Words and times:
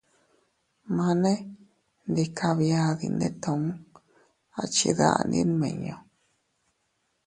Mane 0.95 1.31
ndi 2.09 2.23
kabia 2.37 2.81
dindetuu, 2.99 3.65
a 4.61 4.63
chidandi 4.73 5.39
nmiñu. 5.49 5.95